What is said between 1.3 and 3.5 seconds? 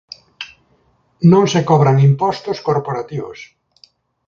Non se cobran impostos corporativos.